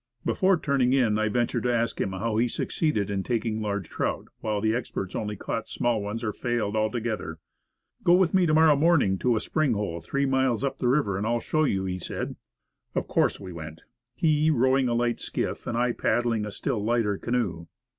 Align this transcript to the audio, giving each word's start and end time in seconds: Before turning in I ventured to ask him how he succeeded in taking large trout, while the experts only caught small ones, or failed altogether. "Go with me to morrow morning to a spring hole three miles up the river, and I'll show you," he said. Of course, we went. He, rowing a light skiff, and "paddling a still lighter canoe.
Before 0.25 0.57
turning 0.57 0.93
in 0.93 1.19
I 1.19 1.29
ventured 1.29 1.61
to 1.61 1.71
ask 1.71 2.01
him 2.01 2.11
how 2.13 2.37
he 2.37 2.47
succeeded 2.47 3.11
in 3.11 3.21
taking 3.21 3.61
large 3.61 3.87
trout, 3.87 4.29
while 4.39 4.59
the 4.59 4.73
experts 4.73 5.15
only 5.15 5.35
caught 5.35 5.67
small 5.67 6.01
ones, 6.01 6.23
or 6.23 6.33
failed 6.33 6.75
altogether. 6.75 7.37
"Go 8.03 8.15
with 8.15 8.33
me 8.33 8.47
to 8.47 8.53
morrow 8.55 8.75
morning 8.75 9.19
to 9.19 9.35
a 9.35 9.39
spring 9.39 9.73
hole 9.73 10.01
three 10.01 10.25
miles 10.25 10.63
up 10.63 10.79
the 10.79 10.87
river, 10.87 11.19
and 11.19 11.27
I'll 11.27 11.39
show 11.39 11.65
you," 11.65 11.85
he 11.85 11.99
said. 11.99 12.35
Of 12.95 13.07
course, 13.07 13.39
we 13.39 13.53
went. 13.53 13.83
He, 14.15 14.49
rowing 14.49 14.87
a 14.89 14.95
light 14.95 15.19
skiff, 15.19 15.67
and 15.67 15.77
"paddling 15.99 16.47
a 16.47 16.51
still 16.51 16.83
lighter 16.83 17.19
canoe. 17.19 17.67